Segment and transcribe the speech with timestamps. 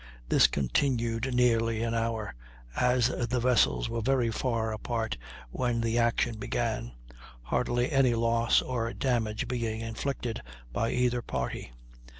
[0.29, 2.33] This continued nearly an hour,
[2.75, 5.15] as the vessels were very far apart
[5.51, 6.93] when the action began,
[7.43, 10.41] hardly any loss or damage being inflicted
[10.73, 11.71] by either party.